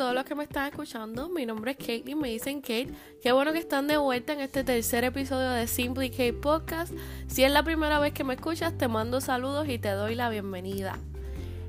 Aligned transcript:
todos 0.00 0.14
los 0.14 0.24
que 0.24 0.34
me 0.34 0.44
están 0.44 0.66
escuchando. 0.66 1.28
Mi 1.28 1.44
nombre 1.44 1.72
es 1.72 1.76
Kate 1.76 2.04
y 2.06 2.14
me 2.14 2.30
dicen 2.30 2.62
Kate. 2.62 2.88
Qué 3.22 3.32
bueno 3.32 3.52
que 3.52 3.58
están 3.58 3.86
de 3.86 3.98
vuelta 3.98 4.32
en 4.32 4.40
este 4.40 4.64
tercer 4.64 5.04
episodio 5.04 5.50
de 5.50 5.66
Simply 5.66 6.08
Kate 6.08 6.32
Podcast. 6.32 6.94
Si 7.26 7.44
es 7.44 7.52
la 7.52 7.62
primera 7.62 7.98
vez 7.98 8.14
que 8.14 8.24
me 8.24 8.32
escuchas, 8.32 8.78
te 8.78 8.88
mando 8.88 9.20
saludos 9.20 9.68
y 9.68 9.78
te 9.78 9.90
doy 9.90 10.14
la 10.14 10.30
bienvenida. 10.30 10.98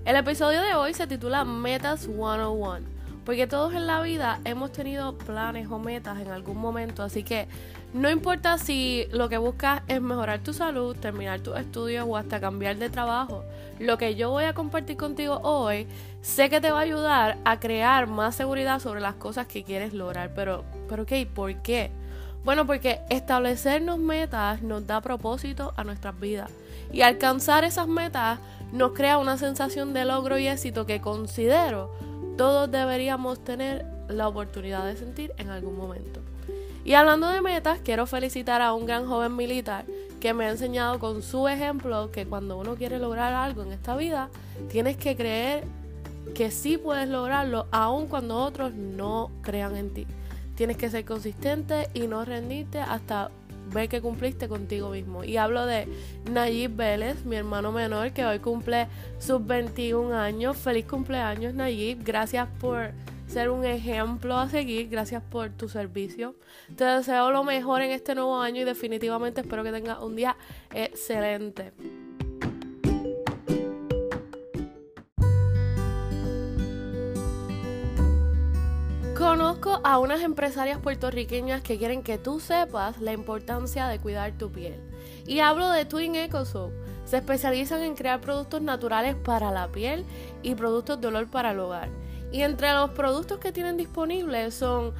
El 0.06 0.16
episodio 0.16 0.62
de 0.62 0.76
hoy 0.76 0.94
se 0.94 1.08
titula 1.08 1.44
Metas 1.44 2.04
101, 2.04 2.80
porque 3.26 3.48
todos 3.48 3.74
en 3.74 3.88
la 3.88 4.02
vida 4.02 4.40
hemos 4.46 4.72
tenido 4.72 5.18
planes 5.18 5.68
o 5.70 5.80
metas 5.80 6.20
en 6.20 6.30
algún 6.30 6.58
momento, 6.58 7.04
así 7.04 7.24
que 7.24 7.48
no 7.94 8.10
importa 8.10 8.58
si 8.58 9.06
lo 9.12 9.28
que 9.28 9.38
buscas 9.38 9.82
es 9.88 10.02
mejorar 10.02 10.40
tu 10.40 10.54
salud, 10.54 10.96
terminar 10.96 11.42
tus 11.42 11.58
estudios 11.58 12.06
o 12.08 12.16
hasta 12.16 12.40
cambiar 12.40 12.78
de 12.78 12.90
trabajo. 12.90 13.44
Lo 13.80 13.98
que 13.98 14.16
yo 14.16 14.30
voy 14.30 14.46
a 14.46 14.54
compartir 14.54 14.96
contigo 14.96 15.40
hoy 15.44 15.88
sé 16.22 16.50
que 16.50 16.62
te 16.62 16.72
va 16.72 16.80
a 16.80 16.84
ayudar 16.84 17.38
a 17.44 17.60
crear 17.60 18.08
más 18.08 18.36
seguridad 18.36 18.80
sobre 18.80 19.02
las 19.02 19.16
cosas 19.16 19.48
que 19.48 19.64
quieres 19.64 19.94
lograr. 19.94 20.32
Pero, 20.34 20.64
pero 20.88 21.04
ok, 21.04 21.12
¿por 21.34 21.54
qué? 21.58 21.92
Bueno, 22.46 22.66
porque 22.66 23.02
establecernos 23.10 24.00
metas 24.00 24.62
nos 24.62 24.88
da 24.88 25.02
propósito 25.02 25.74
a 25.76 25.84
nuestras 25.84 26.18
vidas. 26.20 26.50
Y 26.94 27.02
alcanzar 27.02 27.66
esas 27.66 27.88
metas 27.88 28.40
nos 28.72 28.94
crea 28.94 29.18
una 29.18 29.38
sensación 29.38 29.94
de 29.94 30.06
logro 30.06 30.38
y 30.38 30.48
éxito 30.48 30.86
que 30.86 31.02
considero 31.02 31.92
todos 32.42 32.72
deberíamos 32.72 33.44
tener 33.44 33.86
la 34.10 34.28
oportunidad 34.28 34.84
de 34.84 34.98
sentir 34.98 35.32
en 35.38 35.52
algún 35.52 35.78
momento. 35.78 36.22
Y 36.84 36.96
hablando 36.96 37.28
de 37.28 37.40
metas, 37.40 37.82
quiero 37.84 38.08
felicitar 38.08 38.64
a 38.64 38.74
un 38.74 38.88
gran 38.88 39.06
joven 39.06 39.36
militar 39.36 39.86
que 40.20 40.34
me 40.34 40.46
ha 40.46 40.50
enseñado 40.50 40.98
con 40.98 41.22
su 41.22 41.48
ejemplo 41.48 42.10
que 42.12 42.26
cuando 42.26 42.58
uno 42.58 42.74
quiere 42.74 42.98
lograr 42.98 43.36
algo 43.36 43.62
en 43.62 43.72
esta 43.72 43.96
vida, 43.96 44.32
tienes 44.72 44.98
que 44.98 45.16
creer 45.16 45.66
que 46.34 46.50
sí 46.50 46.80
puedes 46.80 47.08
lograrlo 47.08 47.68
aun 47.70 48.08
cuando 48.08 48.38
otros 48.38 48.74
no 48.74 49.30
crean 49.44 49.76
en 49.76 49.94
ti. 49.94 50.08
Tienes 50.56 50.78
que 50.78 50.90
ser 50.90 51.06
consistente 51.06 51.90
y 51.94 52.08
no 52.08 52.26
rendirte 52.26 52.80
hasta 52.80 53.30
ver 53.74 53.90
que 53.90 54.02
cumpliste 54.02 54.48
contigo 54.48 54.90
mismo. 54.90 55.24
Y 55.24 55.38
hablo 55.38 55.66
de 55.66 55.88
Nayib 56.32 56.76
Vélez, 56.76 57.26
mi 57.26 57.36
hermano 57.36 57.72
menor, 57.72 58.12
que 58.12 58.26
hoy 58.26 58.40
cumple 58.40 58.88
sus 59.20 59.46
21 59.46 60.16
años. 60.16 60.58
Feliz 60.58 60.86
cumpleaños, 60.86 61.54
Nayib. 61.54 62.04
Gracias 62.04 62.48
por 62.60 62.92
ser 63.28 63.50
un 63.50 63.66
ejemplo 63.66 64.38
a 64.38 64.50
seguir. 64.50 64.90
Gracias 64.90 65.24
por 65.24 65.50
tu 65.50 65.70
servicio. 65.70 66.36
Te 66.76 66.84
deseo 66.84 67.32
lo 67.32 67.44
mejor 67.44 67.82
en 67.82 67.92
este 67.92 68.14
nuevo 68.16 68.40
año 68.40 68.62
y 68.62 68.66
definitivamente 68.66 69.42
espero 69.42 69.64
que 69.64 69.72
tengas 69.72 70.00
un 70.00 70.16
día 70.16 70.36
excelente. 70.74 71.72
Conozco 79.32 79.80
a 79.86 79.98
unas 79.98 80.24
empresarias 80.24 80.80
puertorriqueñas 80.80 81.62
que 81.62 81.78
quieren 81.78 82.04
que 82.04 82.18
tú 82.18 82.42
sepas 82.42 83.00
la 83.00 83.14
importancia 83.14 83.88
de 83.88 83.98
cuidar 83.98 84.38
tu 84.38 84.52
piel. 84.52 84.84
Y 85.26 85.40
hablo 85.40 85.70
de 85.70 85.86
Twin 85.86 86.18
EcoSoap. 86.18 86.74
Se 87.06 87.16
especializan 87.16 87.82
en 87.82 87.96
crear 87.96 88.20
productos 88.20 88.62
naturales 88.62 89.16
para 89.16 89.50
la 89.50 89.70
piel 89.70 90.04
y 90.44 90.56
productos 90.56 91.00
de 91.00 91.08
olor 91.08 91.30
para 91.30 91.52
el 91.52 91.62
hogar. 91.62 91.88
Y 92.34 92.42
entre 92.42 92.74
los 92.74 92.90
productos 92.90 93.40
que 93.40 93.54
tienen 93.54 93.78
disponibles 93.78 94.54
son 94.54 94.94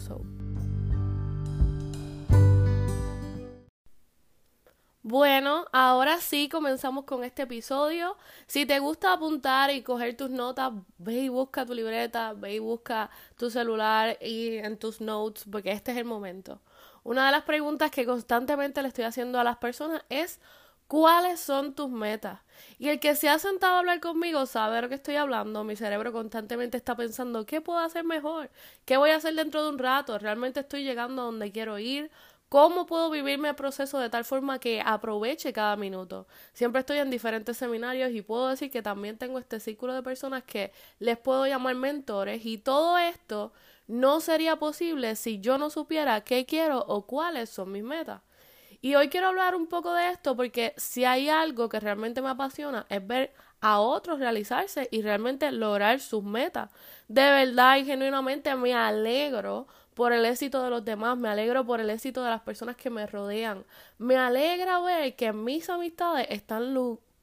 Bueno, 5.02 5.66
ahora 5.74 6.20
sí 6.20 6.48
comenzamos 6.50 7.06
con 7.06 7.24
este 7.24 7.42
episodio. 7.42 8.16
Si 8.46 8.68
te 8.68 8.78
gusta 8.78 9.12
apuntar 9.12 9.72
y 9.72 9.82
coger 9.82 10.16
tus 10.16 10.30
notas, 10.30 10.72
ve 11.00 11.16
y 11.16 11.30
busca 11.30 11.66
tu 11.66 11.74
libreta, 11.74 12.34
ve 12.34 12.54
y 12.54 12.60
busca 12.60 13.10
tu 13.38 13.50
celular 13.50 14.18
y 14.22 14.58
en 14.58 14.78
tus 14.78 15.02
notes, 15.02 15.46
porque 15.52 15.72
este 15.72 15.92
es 15.92 15.98
el 15.98 16.06
momento. 16.06 16.62
Una 17.04 17.26
de 17.26 17.32
las 17.32 17.44
preguntas 17.44 17.90
que 17.90 18.06
constantemente 18.06 18.84
le 18.84 18.90
estoy 18.90 19.06
haciendo 19.06 19.40
a 19.40 19.44
las 19.44 19.58
personas 19.58 20.06
es 20.10 20.40
¿cuáles 20.94 21.40
son 21.40 21.74
tus 21.74 21.90
metas? 21.90 22.40
Y 22.78 22.90
el 22.90 23.00
que 23.00 23.16
se 23.16 23.28
ha 23.28 23.40
sentado 23.40 23.78
a 23.78 23.80
hablar 23.80 24.00
conmigo 24.00 24.46
sabe 24.46 24.76
de 24.76 24.84
lo 24.84 24.90
que 24.90 24.96
estoy 24.96 25.16
hablando. 25.16 25.64
Mi 25.64 25.76
cerebro 25.76 26.14
constantemente 26.14 26.78
está 26.78 26.96
pensando, 26.96 27.48
¿qué 27.48 27.62
puedo 27.62 27.80
hacer 27.80 28.04
mejor? 28.04 28.52
¿Qué 28.86 28.98
voy 28.98 29.10
a 29.10 29.16
hacer 29.16 29.34
dentro 29.34 29.64
de 29.64 29.70
un 29.70 29.80
rato? 29.80 30.20
¿Realmente 30.20 30.60
estoy 30.60 30.84
llegando 30.84 31.24
a 31.24 31.26
donde 31.26 31.52
quiero 31.52 31.80
ir? 31.80 32.12
¿Cómo 32.48 32.86
puedo 32.86 33.10
vivirme 33.10 33.50
el 33.50 33.56
proceso 33.56 33.98
de 33.98 34.12
tal 34.12 34.24
forma 34.24 34.60
que 34.60 34.84
aproveche 34.86 35.52
cada 35.52 35.76
minuto? 35.78 36.28
Siempre 36.54 36.82
estoy 36.82 37.00
en 37.00 37.10
diferentes 37.10 37.58
seminarios 37.58 38.12
y 38.12 38.22
puedo 38.22 38.50
decir 38.50 38.70
que 38.70 38.84
también 38.84 39.18
tengo 39.18 39.40
este 39.40 39.60
círculo 39.60 39.96
de 39.96 40.04
personas 40.04 40.44
que 40.44 40.72
les 41.00 41.18
puedo 41.18 41.48
llamar 41.48 41.74
mentores 41.74 42.46
y 42.46 42.60
todo 42.60 43.00
esto 43.00 43.52
no 43.88 44.20
sería 44.20 44.58
posible 44.58 45.16
si 45.16 45.40
yo 45.40 45.58
no 45.58 45.72
supiera 45.72 46.22
qué 46.22 46.46
quiero 46.46 46.86
o 46.88 47.08
cuáles 47.08 47.50
son 47.50 47.72
mis 47.72 47.84
metas. 47.84 48.22
Y 48.84 48.96
hoy 48.96 49.08
quiero 49.08 49.28
hablar 49.28 49.56
un 49.56 49.68
poco 49.68 49.94
de 49.94 50.10
esto 50.10 50.36
porque 50.36 50.74
si 50.76 51.06
hay 51.06 51.30
algo 51.30 51.70
que 51.70 51.80
realmente 51.80 52.22
me 52.22 52.28
apasiona 52.28 52.86
es 52.90 53.08
ver 53.08 53.34
a 53.62 53.80
otros 53.80 54.20
realizarse 54.20 54.90
y 54.92 55.02
realmente 55.02 55.54
lograr 55.54 56.02
sus 56.02 56.22
metas. 56.22 56.70
De 57.08 57.22
verdad 57.22 57.78
y 57.78 57.86
genuinamente 57.86 58.54
me 58.56 58.74
alegro 58.74 59.68
por 59.94 60.12
el 60.12 60.26
éxito 60.26 60.62
de 60.62 60.70
los 60.70 60.84
demás, 60.84 61.18
me 61.18 61.30
alegro 61.30 61.66
por 61.66 61.80
el 61.80 61.90
éxito 61.90 62.26
de 62.26 62.32
las 62.32 62.42
personas 62.42 62.76
que 62.76 62.90
me 62.90 63.08
rodean. 63.08 63.64
Me 64.00 64.18
alegra 64.18 64.82
ver 64.82 65.16
que 65.16 65.32
mis 65.32 65.70
amistades 65.70 66.28
están 66.30 66.74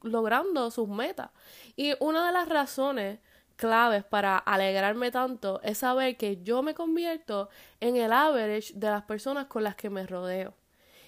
logrando 0.00 0.70
sus 0.70 0.88
metas. 0.88 1.28
Y 1.76 1.92
una 2.00 2.26
de 2.26 2.32
las 2.32 2.48
razones 2.48 3.18
claves 3.56 4.02
para 4.02 4.38
alegrarme 4.38 5.10
tanto 5.10 5.60
es 5.62 5.76
saber 5.76 6.16
que 6.16 6.42
yo 6.42 6.62
me 6.62 6.72
convierto 6.72 7.50
en 7.80 7.96
el 7.96 8.14
average 8.14 8.72
de 8.74 8.88
las 8.88 9.02
personas 9.02 9.44
con 9.44 9.62
las 9.62 9.76
que 9.76 9.90
me 9.90 10.06
rodeo. 10.06 10.54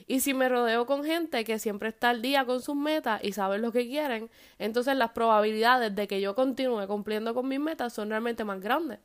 Y 0.07 0.21
si 0.21 0.35
me 0.35 0.49
rodeo 0.49 0.87
con 0.87 1.05
gente 1.05 1.45
que 1.45 1.59
siempre 1.59 1.91
está 1.91 2.11
al 2.11 2.23
día 2.23 2.45
con 2.45 2.61
sus 2.61 2.77
metas 2.77 3.23
y 3.23 3.33
sabe 3.33 3.59
lo 3.59 3.73
que 3.73 3.87
quieren, 3.87 4.31
entonces 4.59 4.97
las 4.97 5.11
probabilidades 5.11 5.95
de 5.95 6.09
que 6.09 6.21
yo 6.21 6.35
continúe 6.35 6.87
cumpliendo 6.87 7.35
con 7.35 7.49
mis 7.49 7.61
metas 7.61 7.93
son 7.93 8.11
realmente 8.11 8.45
más 8.45 8.61
grandes. 8.61 8.99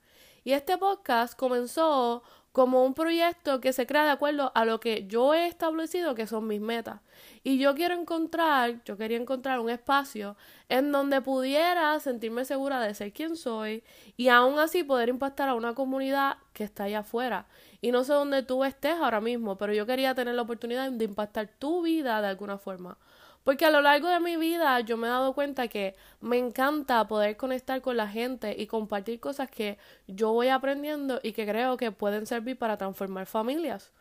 Y 0.43 0.53
este 0.53 0.77
podcast 0.77 1.37
comenzó 1.37 2.23
como 2.57 2.83
un 2.83 2.95
proyecto 2.95 3.61
que 3.61 3.71
se 3.71 3.85
crea 3.85 4.03
de 4.03 4.09
acuerdo 4.09 4.51
a 4.55 4.65
lo 4.65 4.79
que 4.79 5.05
yo 5.05 5.35
he 5.35 5.45
establecido 5.45 6.15
que 6.15 6.25
son 6.25 6.47
mis 6.47 6.59
metas. 6.59 7.01
Y 7.43 7.59
yo 7.59 7.75
quiero 7.75 7.93
encontrar, 7.93 8.83
yo 8.83 8.97
quería 8.97 9.17
encontrar 9.17 9.59
un 9.59 9.69
espacio 9.69 10.35
en 10.67 10.91
donde 10.91 11.21
pudiera 11.21 11.99
sentirme 11.99 12.45
segura 12.45 12.81
de 12.81 12.95
ser 12.95 13.13
quien 13.13 13.35
soy 13.35 13.83
y 14.15 14.29
aún 14.29 14.57
así 14.57 14.83
poder 14.83 15.09
impactar 15.09 15.49
a 15.49 15.53
una 15.53 15.75
comunidad 15.75 16.37
que 16.53 16.63
está 16.63 16.85
allá 16.85 17.01
afuera. 17.01 17.45
Y 17.79 17.91
no 17.91 18.03
sé 18.03 18.13
dónde 18.13 18.41
tú 18.41 18.63
estés 18.63 18.95
ahora 18.95 19.21
mismo, 19.21 19.59
pero 19.59 19.71
yo 19.71 19.85
quería 19.85 20.15
tener 20.15 20.33
la 20.33 20.41
oportunidad 20.41 20.91
de 20.91 21.05
impactar 21.05 21.47
tu 21.59 21.83
vida 21.83 22.21
de 22.21 22.27
alguna 22.29 22.57
forma. 22.57 22.97
Porque 23.47 23.63
a 23.63 23.71
lo 23.71 23.79
largo 23.79 24.09
de 24.09 24.19
mi 24.19 24.35
vida 24.35 24.77
yo 24.81 24.97
me 24.97 25.07
he 25.07 25.09
dado 25.09 25.31
cuenta 25.31 25.69
que 25.69 25.95
me 26.19 26.37
encanta 26.37 27.07
poder 27.07 27.37
conectar 27.37 27.81
con 27.81 27.95
la 27.95 28.09
gente 28.09 28.53
y 28.59 28.67
compartir 28.67 29.21
cosas 29.21 29.49
que 29.49 29.77
yo 30.05 30.33
voy 30.33 30.49
aprendiendo 30.49 31.21
y 31.23 31.31
que 31.31 31.47
creo 31.47 31.77
que 31.77 31.93
pueden 31.93 32.25
servir 32.25 32.57
para 32.57 32.77
transformar 32.77 33.25
familias. 33.25 33.93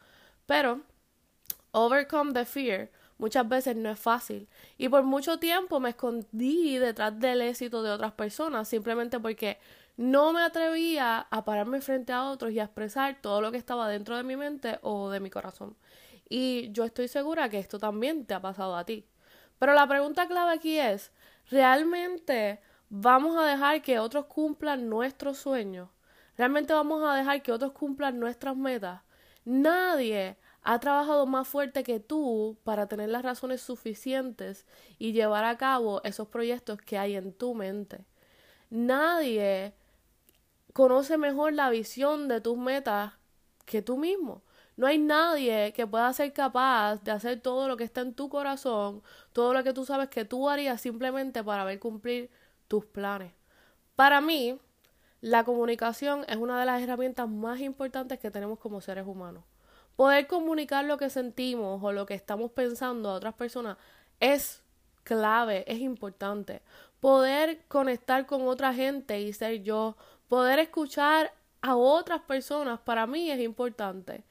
Pero, 0.47 0.81
overcome 1.71 2.33
the 2.33 2.45
fear 2.45 2.91
muchas 3.19 3.49
veces 3.49 3.77
no 3.77 3.89
es 3.89 4.01
fácil. 4.01 4.49
Y 4.79 4.89
por 4.89 5.05
mucho 5.05 5.39
tiempo 5.39 5.79
me 5.79 5.91
escondí 5.91 6.79
detrás 6.79 7.17
del 7.21 7.41
éxito 7.41 7.85
de 7.85 7.93
otras 7.93 8.15
personas 8.15 8.67
simplemente 8.67 9.21
porque 9.21 9.59
no 9.97 10.33
me 10.33 10.41
atrevía 10.41 11.21
a 11.31 11.45
pararme 11.45 11.81
frente 11.81 12.13
a 12.13 12.25
otros 12.31 12.51
y 12.51 12.59
a 12.59 12.65
expresar 12.65 13.23
todo 13.23 13.41
lo 13.41 13.53
que 13.53 13.59
estaba 13.59 13.89
dentro 13.89 14.17
de 14.17 14.25
mi 14.25 14.35
mente 14.35 14.81
o 14.83 15.09
de 15.09 15.21
mi 15.21 15.31
corazón. 15.31 15.77
Y 16.29 16.73
yo 16.73 16.83
estoy 16.83 17.07
segura 17.07 17.49
que 17.49 17.61
esto 17.61 17.79
también 17.79 18.27
te 18.27 18.35
ha 18.35 18.41
pasado 18.41 18.75
a 18.75 18.85
ti. 18.85 19.07
Pero 19.59 19.75
la 19.75 19.87
pregunta 19.87 20.27
clave 20.27 20.53
aquí 20.53 20.79
es, 20.79 21.13
¿realmente 21.51 22.61
vamos 22.89 23.37
a 23.37 23.47
dejar 23.47 23.83
que 23.83 23.99
otros 23.99 24.27
cumplan 24.27 24.89
nuestros 24.89 25.39
sueños? 25.39 25.89
¿Realmente 26.37 26.75
vamos 26.75 27.03
a 27.05 27.15
dejar 27.15 27.43
que 27.43 27.53
otros 27.53 27.73
cumplan 27.73 28.19
nuestras 28.21 28.57
metas? 28.57 29.03
Nadie 29.45 30.37
ha 30.63 30.81
trabajado 30.81 31.27
más 31.27 31.47
fuerte 31.47 31.85
que 31.85 32.01
tú 32.01 32.59
para 32.65 32.89
tener 32.89 33.09
las 33.09 33.23
razones 33.23 33.63
suficientes 33.63 34.67
y 34.99 35.13
llevar 35.13 35.45
a 35.45 35.57
cabo 35.57 36.03
esos 36.03 36.29
proyectos 36.29 36.81
que 36.81 36.99
hay 36.99 37.15
en 37.15 37.33
tu 37.33 37.55
mente. 37.55 38.05
Nadie 38.69 39.75
conoce 40.73 41.17
mejor 41.19 41.53
la 41.53 41.71
visión 41.71 42.27
de 42.27 42.41
tus 42.41 42.59
metas 42.59 43.13
que 43.65 43.81
tú 43.81 43.97
mismo. 43.97 44.43
No 44.77 44.87
hay 44.87 44.99
nadie 44.99 45.73
que 45.73 45.87
pueda 45.87 46.13
ser 46.13 46.33
capaz 46.35 47.03
de 47.03 47.11
hacer 47.11 47.41
todo 47.41 47.67
lo 47.67 47.79
que 47.79 47.85
está 47.85 48.03
en 48.03 48.15
tu 48.15 48.29
corazón, 48.29 49.03
todo 49.33 49.55
lo 49.55 49.65
que 49.65 49.73
tú 49.73 49.87
sabes 49.87 50.09
que 50.11 50.27
tú 50.27 50.51
harías 50.51 50.81
simplemente 50.81 51.43
para 51.43 51.65
ver 51.65 51.79
cumplir 51.79 52.31
tus 52.69 52.85
planes. 52.85 53.33
Para 53.95 54.21
mí, 54.21 54.59
la 55.23 55.45
comunicación 55.45 56.25
es 56.29 56.37
una 56.37 56.61
de 56.61 56.67
las 56.67 56.83
herramientas 56.83 57.27
más 57.29 57.61
importantes 57.61 58.19
que 58.19 58.31
tenemos 58.31 58.59
como 58.59 58.83
seres 58.83 59.07
humanos. 59.07 59.45
Poder 59.97 60.27
comunicar 60.27 60.85
lo 60.85 60.99
que 60.99 61.09
sentimos 61.09 61.83
o 61.83 61.93
lo 61.93 62.05
que 62.05 62.13
estamos 62.13 62.51
pensando 62.53 63.09
a 63.09 63.15
otras 63.15 63.33
personas 63.33 63.79
es 64.21 64.63
clave, 65.05 65.65
es 65.67 65.81
importante. 65.81 66.61
Poder 67.01 67.65
conectar 67.69 68.27
con 68.27 68.47
otra 68.47 68.75
gente 68.75 69.21
y 69.23 69.33
ser 69.33 69.63
yo, 69.63 69.97
poder 70.29 70.59
escuchar 70.59 71.33
a 71.63 71.77
otras 71.77 72.21
personas 72.21 72.79
para 72.81 73.07
mí 73.07 73.31
es 73.31 73.41
importante. 73.41 74.25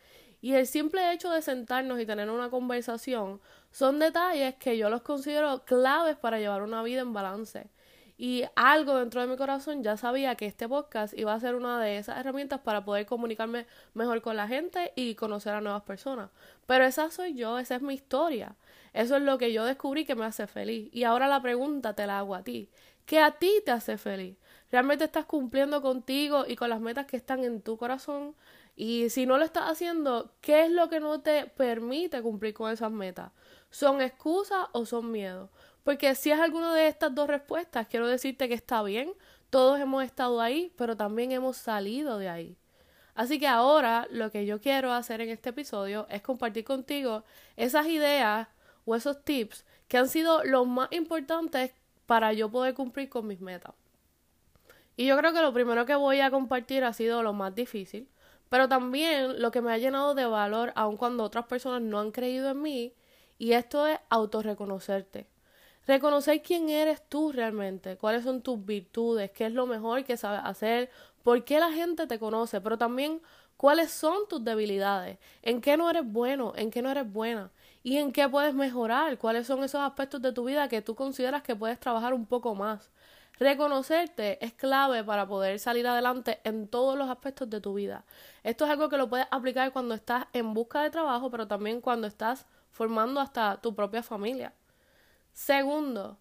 Y 0.46 0.54
el 0.54 0.68
simple 0.68 1.12
hecho 1.12 1.32
de 1.32 1.42
sentarnos 1.42 2.00
y 2.00 2.06
tener 2.06 2.30
una 2.30 2.52
conversación 2.52 3.42
son 3.72 3.98
detalles 3.98 4.54
que 4.54 4.78
yo 4.78 4.92
los 4.92 5.02
considero 5.02 5.66
claves 5.66 6.18
para 6.18 6.38
llevar 6.38 6.62
una 6.62 6.84
vida 6.84 7.02
en 7.02 7.14
balance. 7.14 7.72
Y 8.16 8.44
algo 8.56 9.00
dentro 9.00 9.22
de 9.22 9.28
mi 9.28 9.38
corazón 9.38 9.82
ya 9.82 9.98
sabía 9.98 10.36
que 10.36 10.46
este 10.46 10.70
podcast 10.70 11.18
iba 11.18 11.34
a 11.34 11.40
ser 11.40 11.56
una 11.56 11.82
de 11.82 11.98
esas 11.98 12.20
herramientas 12.20 12.60
para 12.60 12.86
poder 12.86 13.08
comunicarme 13.08 13.66
mejor 13.96 14.22
con 14.22 14.38
la 14.38 14.48
gente 14.48 14.94
y 14.96 15.16
conocer 15.16 15.56
a 15.56 15.62
nuevas 15.62 15.82
personas. 15.82 16.30
Pero 16.68 16.86
esa 16.86 17.10
soy 17.10 17.34
yo, 17.34 17.58
esa 17.58 17.78
es 17.78 17.82
mi 17.82 17.96
historia. 17.96 18.56
Eso 18.94 19.16
es 19.16 19.24
lo 19.24 19.40
que 19.40 19.52
yo 19.52 19.66
descubrí 19.66 20.06
que 20.06 20.14
me 20.14 20.26
hace 20.26 20.46
feliz. 20.46 20.92
Y 20.94 21.06
ahora 21.06 21.28
la 21.28 21.42
pregunta 21.42 21.96
te 21.96 22.06
la 22.06 22.20
hago 22.20 22.36
a 22.36 22.44
ti. 22.44 22.70
¿Qué 23.08 23.20
a 23.20 23.32
ti 23.32 23.64
te 23.66 23.72
hace 23.72 23.98
feliz? 23.98 24.38
¿Realmente 24.72 25.06
estás 25.06 25.26
cumpliendo 25.26 25.82
contigo 25.82 26.46
y 26.48 26.56
con 26.56 26.70
las 26.70 26.82
metas 26.82 27.08
que 27.08 27.18
están 27.18 27.44
en 27.44 27.62
tu 27.62 27.78
corazón? 27.78 28.36
Y 28.76 29.10
si 29.10 29.26
no 29.26 29.38
lo 29.38 29.46
estás 29.46 29.70
haciendo, 29.70 30.32
¿qué 30.42 30.66
es 30.66 30.72
lo 30.72 30.90
que 30.90 31.00
no 31.00 31.22
te 31.22 31.46
permite 31.46 32.22
cumplir 32.22 32.54
con 32.54 32.72
esas 32.72 32.92
metas? 32.92 33.32
¿Son 33.70 34.02
excusas 34.02 34.68
o 34.74 34.86
son 34.86 35.12
miedos? 35.12 35.50
Porque 35.84 36.14
si 36.16 36.32
es 36.32 36.40
alguna 36.40 36.74
de 36.76 36.88
estas 36.88 37.16
dos 37.16 37.28
respuestas, 37.28 37.88
quiero 37.88 38.08
decirte 38.08 38.50
que 38.50 38.54
está 38.54 38.84
bien, 38.84 39.14
todos 39.50 39.80
hemos 39.80 40.04
estado 40.04 40.42
ahí, 40.42 40.74
pero 40.78 40.98
también 40.98 41.32
hemos 41.32 41.58
salido 41.58 42.18
de 42.18 42.28
ahí. 42.28 42.58
Así 43.14 43.40
que 43.40 43.48
ahora 43.48 44.08
lo 44.12 44.30
que 44.30 44.46
yo 44.46 44.60
quiero 44.60 44.92
hacer 44.92 45.22
en 45.22 45.30
este 45.30 45.52
episodio 45.52 46.06
es 46.10 46.22
compartir 46.22 46.66
contigo 46.66 47.24
esas 47.56 47.88
ideas 47.88 48.50
o 48.84 48.96
esos 48.96 49.24
tips 49.24 49.64
que 49.88 49.98
han 49.98 50.10
sido 50.10 50.44
los 50.44 50.68
más 50.68 50.92
importantes 50.92 51.72
para 52.06 52.34
yo 52.34 52.52
poder 52.52 52.74
cumplir 52.74 53.08
con 53.08 53.28
mis 53.28 53.40
metas. 53.40 53.74
Y 54.98 55.06
yo 55.06 55.18
creo 55.18 55.34
que 55.34 55.42
lo 55.42 55.54
primero 55.54 55.86
que 55.86 55.96
voy 55.96 56.20
a 56.20 56.32
compartir 56.32 56.84
ha 56.84 56.94
sido 56.94 57.24
lo 57.24 57.32
más 57.32 57.56
difícil, 57.56 58.10
pero 58.50 58.68
también 58.70 59.42
lo 59.42 59.52
que 59.52 59.62
me 59.62 59.72
ha 59.72 59.78
llenado 59.78 60.16
de 60.16 60.26
valor 60.26 60.72
aun 60.76 60.98
cuando 60.98 61.24
otras 61.24 61.46
personas 61.46 61.82
no 61.82 62.00
han 62.00 62.12
creído 62.12 62.50
en 62.52 62.62
mí, 62.62 62.94
y 63.38 63.54
esto 63.54 63.88
es 63.88 64.00
autorreconocerte. 64.10 65.28
Reconocer 65.88 66.42
quién 66.42 66.70
eres 66.70 67.08
tú 67.08 67.32
realmente, 67.32 67.98
cuáles 67.98 68.24
son 68.24 68.42
tus 68.42 68.64
virtudes, 68.66 69.32
qué 69.32 69.46
es 69.48 69.52
lo 69.52 69.68
mejor 69.68 70.04
que 70.04 70.18
sabes 70.18 70.42
hacer, 70.44 70.90
por 71.24 71.44
qué 71.44 71.60
la 71.60 71.72
gente 71.72 72.08
te 72.08 72.18
conoce, 72.18 72.60
pero 72.62 72.78
también 72.78 73.22
cuáles 73.58 73.92
son 73.92 74.28
tus 74.28 74.44
debilidades, 74.44 75.18
en 75.42 75.62
qué 75.62 75.78
no 75.78 75.90
eres 75.90 76.04
bueno, 76.06 76.54
en 76.56 76.72
qué 76.72 76.82
no 76.82 76.90
eres 76.90 77.12
buena 77.12 77.52
y 77.84 77.98
en 77.98 78.12
qué 78.12 78.28
puedes 78.28 78.54
mejorar, 78.56 79.18
cuáles 79.18 79.48
son 79.48 79.64
esos 79.64 79.82
aspectos 79.82 80.22
de 80.22 80.32
tu 80.34 80.46
vida 80.46 80.68
que 80.70 80.82
tú 80.82 80.96
consideras 80.96 81.44
que 81.44 81.56
puedes 81.56 81.80
trabajar 81.80 82.14
un 82.14 82.26
poco 82.26 82.56
más. 82.56 82.90
Reconocerte 83.38 84.44
es 84.44 84.54
clave 84.54 85.04
para 85.04 85.28
poder 85.28 85.60
salir 85.60 85.86
adelante 85.88 86.40
en 86.44 86.68
todos 86.68 86.98
los 86.98 87.10
aspectos 87.10 87.50
de 87.50 87.60
tu 87.60 87.74
vida. 87.74 88.06
Esto 88.44 88.66
es 88.66 88.72
algo 88.72 88.88
que 88.88 88.98
lo 88.98 89.10
puedes 89.10 89.28
aplicar 89.30 89.74
cuando 89.74 89.94
estás 89.94 90.26
en 90.32 90.54
busca 90.54 90.82
de 90.82 90.90
trabajo, 90.90 91.30
pero 91.30 91.48
también 91.48 91.82
cuando 91.82 92.08
estás 92.08 92.46
formando 92.72 93.20
hasta 93.20 93.60
tu 93.62 93.76
propia 93.76 94.04
familia. 94.04 94.54
Segundo, 95.34 96.18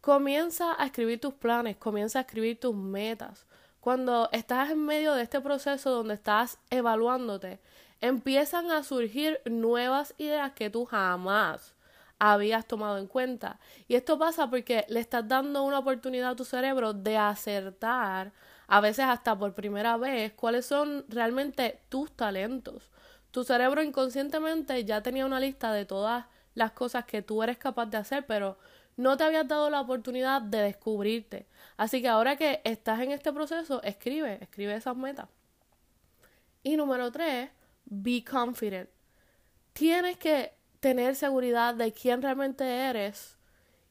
comienza 0.00 0.80
a 0.80 0.86
escribir 0.86 1.20
tus 1.20 1.34
planes, 1.34 1.76
comienza 1.76 2.20
a 2.20 2.22
escribir 2.22 2.60
tus 2.60 2.74
metas. 2.74 3.46
Cuando 3.80 4.28
estás 4.30 4.70
en 4.70 4.84
medio 4.84 5.14
de 5.14 5.22
este 5.22 5.40
proceso 5.40 5.90
donde 5.90 6.14
estás 6.14 6.58
evaluándote, 6.70 7.58
empiezan 8.00 8.70
a 8.70 8.84
surgir 8.84 9.40
nuevas 9.44 10.14
ideas 10.18 10.52
que 10.52 10.70
tú 10.70 10.84
jamás 10.84 11.74
habías 12.24 12.66
tomado 12.68 12.98
en 12.98 13.08
cuenta. 13.08 13.58
Y 13.88 13.96
esto 13.96 14.16
pasa 14.16 14.48
porque 14.48 14.86
le 14.88 15.00
estás 15.00 15.26
dando 15.26 15.64
una 15.64 15.80
oportunidad 15.80 16.30
a 16.30 16.36
tu 16.36 16.44
cerebro 16.44 16.92
de 16.92 17.16
acertar, 17.16 18.32
a 18.68 18.80
veces 18.80 19.06
hasta 19.06 19.36
por 19.36 19.54
primera 19.54 19.96
vez, 19.96 20.32
cuáles 20.34 20.64
son 20.64 21.04
realmente 21.08 21.80
tus 21.88 22.12
talentos. 22.12 22.92
Tu 23.32 23.42
cerebro 23.42 23.82
inconscientemente 23.82 24.84
ya 24.84 25.02
tenía 25.02 25.26
una 25.26 25.40
lista 25.40 25.72
de 25.72 25.84
todas 25.84 26.26
las 26.54 26.70
cosas 26.70 27.06
que 27.06 27.22
tú 27.22 27.42
eres 27.42 27.58
capaz 27.58 27.86
de 27.86 27.96
hacer, 27.96 28.24
pero 28.24 28.56
no 28.96 29.16
te 29.16 29.24
habías 29.24 29.48
dado 29.48 29.68
la 29.68 29.80
oportunidad 29.80 30.42
de 30.42 30.58
descubrirte. 30.58 31.48
Así 31.76 32.02
que 32.02 32.08
ahora 32.08 32.36
que 32.36 32.60
estás 32.62 33.00
en 33.00 33.10
este 33.10 33.32
proceso, 33.32 33.82
escribe, 33.82 34.38
escribe 34.40 34.76
esas 34.76 34.96
metas. 34.96 35.28
Y 36.62 36.76
número 36.76 37.10
tres, 37.10 37.50
be 37.84 38.22
confident. 38.22 38.88
Tienes 39.72 40.18
que 40.18 40.61
tener 40.82 41.14
seguridad 41.14 41.76
de 41.76 41.92
quién 41.92 42.20
realmente 42.22 42.64
eres 42.64 43.38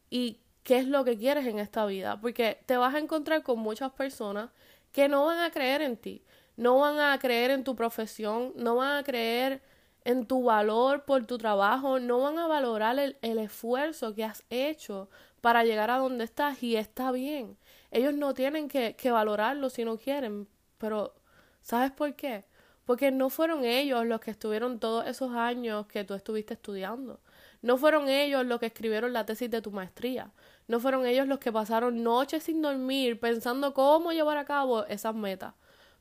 y 0.10 0.42
qué 0.64 0.80
es 0.80 0.88
lo 0.90 1.06
que 1.06 1.18
quieres 1.18 1.48
en 1.48 1.58
esta 1.58 1.86
vida, 1.86 2.20
porque 2.20 2.60
te 2.66 2.76
vas 2.76 2.94
a 2.94 3.00
encontrar 3.00 3.44
con 3.44 3.60
muchas 3.60 3.94
personas 3.94 4.50
que 4.92 5.08
no 5.08 5.24
van 5.26 5.40
a 5.40 5.52
creer 5.52 5.82
en 5.82 5.96
ti, 5.96 6.22
no 6.58 6.80
van 6.80 7.00
a 7.00 7.18
creer 7.18 7.50
en 7.52 7.64
tu 7.64 7.78
profesión, 7.78 8.52
no 8.58 8.76
van 8.76 8.98
a 8.98 9.04
creer 9.04 9.62
en 10.04 10.26
tu 10.26 10.44
valor 10.44 11.06
por 11.06 11.26
tu 11.26 11.38
trabajo, 11.38 11.98
no 12.02 12.20
van 12.20 12.38
a 12.38 12.48
valorar 12.48 13.00
el, 13.00 13.40
esfuerzo 13.40 14.14
que 14.14 14.26
has 14.26 14.44
hecho 14.50 15.10
para 15.40 15.64
llegar 15.64 15.92
a 15.92 15.98
donde 15.98 16.26
estás 16.26 16.62
y 16.62 16.76
está 16.76 17.14
bien. 17.14 17.58
Ellos 17.90 18.14
no 18.14 18.34
tienen 18.34 18.68
que, 18.68 18.98
que 18.98 19.12
valorarlo 19.12 19.69
si 19.69 19.86
no 19.86 19.98
quieren, 19.98 20.45
pero 20.78 21.14
¿sabes 21.62 21.92
por 21.92 22.14
qué? 22.18 22.44
Porque 22.92 23.10
no 23.10 23.30
fueron 23.30 23.64
ellos 23.64 24.06
los 24.06 24.19
que 24.19 24.31
estuvieron 24.31 24.78
todos 24.78 25.07
esos 25.07 25.31
años 25.31 25.88
que 25.88 26.04
tú 26.04 26.14
estuviste 26.14 26.56
estudiando. 26.56 27.21
No 27.62 27.78
fueron 27.78 28.10
ellos 28.10 28.45
los 28.45 28.60
que 28.60 28.66
escribieron 28.66 29.14
la 29.14 29.26
tesis 29.26 29.50
de 29.50 29.62
tu 29.62 29.71
maestría. 29.71 30.30
No 30.68 30.81
fueron 30.81 31.06
ellos 31.06 31.26
los 31.26 31.40
que 31.40 31.54
pasaron 31.54 32.04
noches 32.04 32.44
sin 32.44 32.62
dormir 32.62 33.18
pensando 33.18 33.74
cómo 33.74 34.12
llevar 34.12 34.38
a 34.38 34.44
cabo 34.44 34.83
esas 34.88 35.16
metas. 35.16 35.54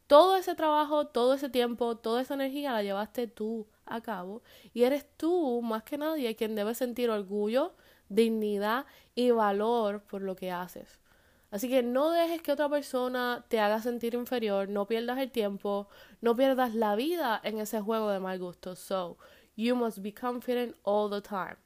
Todo 0.09 0.35
ese 0.35 0.57
trabajo, 0.57 1.07
todo 1.07 1.35
ese 1.35 1.49
tiempo, 1.49 1.97
toda 1.97 2.23
esa 2.23 2.35
energía 2.35 2.73
la 2.73 2.83
llevaste 2.83 3.29
tú 3.29 3.69
a 3.87 4.01
cabo 4.01 4.43
y 4.75 4.83
eres 4.83 5.07
tú 5.17 5.63
más 5.63 5.85
que 5.85 5.97
nadie 5.97 6.35
quien 6.35 6.57
debe 6.57 6.75
sentir 6.75 7.09
orgullo, 7.09 7.73
dignidad 8.09 8.85
y 9.15 9.31
valor 9.31 10.03
por 10.03 10.23
lo 10.23 10.35
que 10.35 10.51
haces. 10.51 10.99
Así 11.51 11.69
que 11.69 11.83
no 11.83 12.11
dejes 12.11 12.43
que 12.43 12.53
otra 12.53 12.69
persona 12.69 13.45
te 13.49 13.61
haga 13.61 13.83
sentir 13.83 14.15
inferior, 14.15 14.69
no 14.69 14.87
pierdas 14.87 15.19
el 15.19 15.31
tiempo, 15.31 15.89
no 16.21 16.37
pierdas 16.37 16.75
la 16.75 16.95
vida 16.95 17.41
en 17.43 17.59
ese 17.59 17.81
juego 17.81 18.11
de 18.11 18.21
mal 18.21 18.39
gusto. 18.39 18.77
So, 18.77 19.19
you 19.57 19.75
must 19.75 19.99
be 19.99 20.15
confident 20.15 20.77
all 20.83 21.11
the 21.11 21.21
time. 21.21 21.57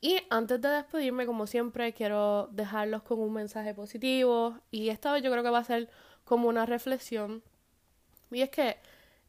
Y 0.00 0.18
antes 0.30 0.60
de 0.60 0.68
despedirme, 0.68 1.26
como 1.26 1.46
siempre, 1.46 1.92
quiero 1.92 2.48
dejarlos 2.52 3.02
con 3.02 3.20
un 3.20 3.32
mensaje 3.32 3.74
positivo. 3.74 4.58
Y 4.70 4.88
esta 4.88 5.12
vez 5.12 5.22
yo 5.22 5.30
creo 5.30 5.42
que 5.44 5.50
va 5.50 5.58
a 5.58 5.64
ser 5.64 5.88
como 6.24 6.48
una 6.48 6.66
reflexión 6.66 7.42
y 8.32 8.42
es 8.42 8.50
que 8.50 8.76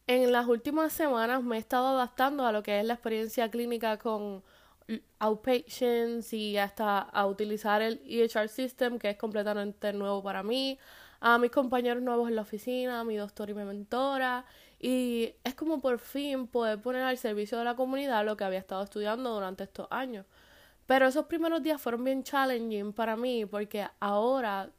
en 0.08 0.32
las 0.32 0.48
últimas 0.48 0.94
semanas 0.94 1.44
me 1.44 1.58
he 1.58 1.60
estado 1.60 1.88
adaptando 1.88 2.46
a 2.46 2.52
lo 2.52 2.64
que 2.64 2.80
es 2.80 2.86
la 2.86 2.94
experiencia 2.96 3.50
clínica 3.52 3.98
con 3.98 4.44
outpatients 5.20 6.34
y 6.34 6.58
hasta 6.58 7.00
a 7.00 7.26
utilizar 7.26 7.82
el 7.82 8.02
EHR 8.06 8.50
system 8.50 9.00
que 9.00 9.10
es 9.12 9.18
completamente 9.18 9.94
nuevo 9.94 10.22
para 10.24 10.44
mí, 10.44 10.80
a 11.20 11.38
mis 11.38 11.52
compañeros 11.52 12.04
nuevos 12.04 12.28
en 12.30 12.36
la 12.36 12.42
oficina, 12.42 13.00
a 13.00 13.04
mi 13.04 13.16
doctor 13.16 13.50
y 13.50 13.54
mi 13.54 13.64
mentora 13.64 14.46
y 14.80 15.36
es 15.46 15.56
como 15.56 15.80
por 15.80 15.98
fin 16.00 16.48
poder 16.48 16.82
poner 16.82 17.04
al 17.04 17.18
servicio 17.18 17.58
de 17.58 17.64
la 17.64 17.76
comunidad 17.76 18.26
lo 18.26 18.36
que 18.36 18.44
había 18.44 18.60
estado 18.60 18.84
estudiando 18.84 19.34
durante 19.34 19.64
estos 19.64 19.88
años. 19.90 20.26
Pero 20.86 21.08
esos 21.08 21.26
primeros 21.28 21.64
días 21.64 21.82
fueron 21.82 22.04
bien 22.04 22.24
challenging 22.24 22.92
para 22.94 23.16
mí 23.16 23.46
porque 23.46 23.88
ahora 24.02 24.72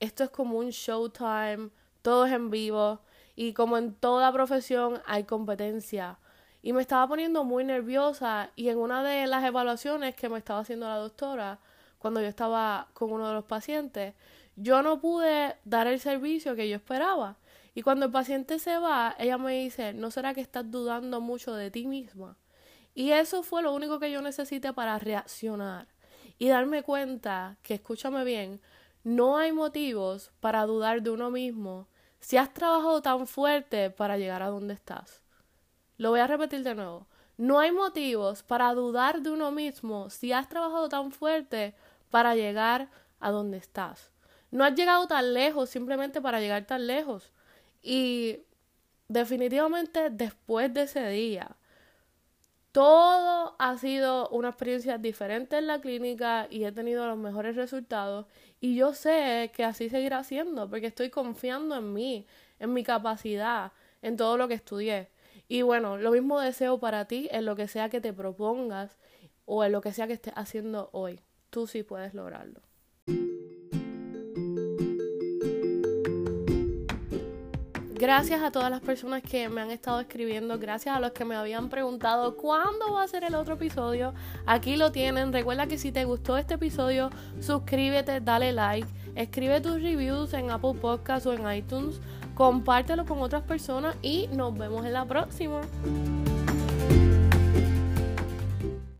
esto 0.00 0.24
es 0.24 0.30
como 0.30 0.58
un 0.58 0.70
showtime, 0.70 1.70
todo 2.02 2.26
es 2.26 2.32
en 2.32 2.50
vivo 2.50 3.00
y 3.34 3.54
como 3.54 3.78
en 3.78 3.94
toda 3.94 4.32
profesión 4.32 5.00
hay 5.06 5.24
competencia. 5.24 6.18
Y 6.62 6.72
me 6.72 6.80
estaba 6.80 7.06
poniendo 7.08 7.44
muy 7.44 7.64
nerviosa 7.64 8.50
y 8.54 8.68
en 8.68 8.78
una 8.78 9.02
de 9.02 9.26
las 9.26 9.44
evaluaciones 9.44 10.14
que 10.14 10.28
me 10.28 10.38
estaba 10.38 10.60
haciendo 10.60 10.86
la 10.88 10.96
doctora, 10.96 11.58
cuando 11.98 12.20
yo 12.20 12.28
estaba 12.28 12.88
con 12.94 13.12
uno 13.12 13.28
de 13.28 13.34
los 13.34 13.44
pacientes, 13.44 14.14
yo 14.56 14.82
no 14.82 15.00
pude 15.00 15.56
dar 15.64 15.86
el 15.86 16.00
servicio 16.00 16.54
que 16.54 16.68
yo 16.68 16.76
esperaba. 16.76 17.36
Y 17.74 17.82
cuando 17.82 18.06
el 18.06 18.12
paciente 18.12 18.58
se 18.58 18.78
va, 18.78 19.16
ella 19.18 19.38
me 19.38 19.58
dice, 19.58 19.92
¿no 19.92 20.10
será 20.10 20.34
que 20.34 20.40
estás 20.40 20.70
dudando 20.70 21.20
mucho 21.20 21.54
de 21.54 21.70
ti 21.70 21.86
misma? 21.86 22.36
Y 22.94 23.12
eso 23.12 23.42
fue 23.42 23.62
lo 23.62 23.72
único 23.74 23.98
que 23.98 24.10
yo 24.10 24.20
necesité 24.20 24.72
para 24.72 24.98
reaccionar 24.98 25.88
y 26.38 26.48
darme 26.48 26.82
cuenta 26.82 27.56
que, 27.62 27.74
escúchame 27.74 28.24
bien, 28.24 28.60
no 29.04 29.38
hay 29.38 29.52
motivos 29.52 30.30
para 30.40 30.66
dudar 30.66 31.02
de 31.02 31.10
uno 31.10 31.30
mismo 31.30 31.88
si 32.20 32.36
has 32.36 32.52
trabajado 32.52 33.00
tan 33.00 33.26
fuerte 33.26 33.90
para 33.90 34.18
llegar 34.18 34.42
a 34.42 34.48
donde 34.48 34.74
estás. 34.74 35.21
Lo 36.02 36.10
voy 36.10 36.18
a 36.18 36.26
repetir 36.26 36.64
de 36.64 36.74
nuevo. 36.74 37.06
No 37.36 37.60
hay 37.60 37.70
motivos 37.70 38.42
para 38.42 38.74
dudar 38.74 39.22
de 39.22 39.30
uno 39.30 39.52
mismo 39.52 40.10
si 40.10 40.32
has 40.32 40.48
trabajado 40.48 40.88
tan 40.88 41.12
fuerte 41.12 41.76
para 42.10 42.34
llegar 42.34 42.88
a 43.20 43.30
donde 43.30 43.58
estás. 43.58 44.10
No 44.50 44.64
has 44.64 44.74
llegado 44.74 45.06
tan 45.06 45.32
lejos 45.32 45.70
simplemente 45.70 46.20
para 46.20 46.40
llegar 46.40 46.66
tan 46.66 46.88
lejos. 46.88 47.30
Y 47.84 48.40
definitivamente 49.06 50.10
después 50.10 50.74
de 50.74 50.82
ese 50.82 51.06
día, 51.06 51.56
todo 52.72 53.54
ha 53.60 53.78
sido 53.78 54.28
una 54.30 54.48
experiencia 54.48 54.98
diferente 54.98 55.56
en 55.56 55.68
la 55.68 55.80
clínica 55.80 56.48
y 56.50 56.64
he 56.64 56.72
tenido 56.72 57.06
los 57.06 57.16
mejores 57.16 57.54
resultados 57.54 58.26
y 58.60 58.74
yo 58.74 58.92
sé 58.92 59.52
que 59.54 59.62
así 59.62 59.88
seguirá 59.88 60.24
siendo 60.24 60.68
porque 60.68 60.88
estoy 60.88 61.10
confiando 61.10 61.76
en 61.76 61.92
mí, 61.92 62.26
en 62.58 62.72
mi 62.72 62.82
capacidad, 62.82 63.70
en 64.02 64.16
todo 64.16 64.36
lo 64.36 64.48
que 64.48 64.54
estudié. 64.54 65.11
Y 65.52 65.60
bueno, 65.60 65.98
lo 65.98 66.12
mismo 66.12 66.40
deseo 66.40 66.80
para 66.80 67.04
ti 67.04 67.28
en 67.30 67.44
lo 67.44 67.54
que 67.56 67.68
sea 67.68 67.90
que 67.90 68.00
te 68.00 68.14
propongas 68.14 68.98
o 69.44 69.62
en 69.64 69.72
lo 69.72 69.82
que 69.82 69.92
sea 69.92 70.06
que 70.06 70.14
estés 70.14 70.32
haciendo 70.34 70.88
hoy. 70.92 71.20
Tú 71.50 71.66
sí 71.66 71.82
puedes 71.82 72.14
lograrlo. 72.14 72.62
Gracias 78.02 78.42
a 78.42 78.50
todas 78.50 78.70
las 78.70 78.80
personas 78.80 79.22
que 79.22 79.50
me 79.50 79.60
han 79.60 79.70
estado 79.70 80.00
escribiendo, 80.00 80.58
gracias 80.58 80.96
a 80.96 81.00
los 81.00 81.12
que 81.12 81.26
me 81.26 81.36
habían 81.36 81.68
preguntado 81.68 82.38
cuándo 82.38 82.94
va 82.94 83.02
a 83.02 83.08
ser 83.08 83.22
el 83.22 83.34
otro 83.34 83.54
episodio. 83.54 84.14
Aquí 84.46 84.76
lo 84.76 84.90
tienen. 84.90 85.34
Recuerda 85.34 85.66
que 85.66 85.76
si 85.76 85.92
te 85.92 86.06
gustó 86.06 86.38
este 86.38 86.54
episodio, 86.54 87.10
suscríbete, 87.40 88.22
dale 88.22 88.52
like, 88.54 88.88
escribe 89.16 89.60
tus 89.60 89.82
reviews 89.82 90.32
en 90.32 90.50
Apple 90.50 90.78
Podcasts 90.80 91.26
o 91.26 91.34
en 91.34 91.54
iTunes, 91.54 92.00
compártelo 92.42 93.06
con 93.06 93.20
otras 93.20 93.44
personas 93.44 93.94
y 94.02 94.28
nos 94.32 94.58
vemos 94.58 94.84
en 94.84 94.94
la 94.94 95.04
próxima. 95.04 95.60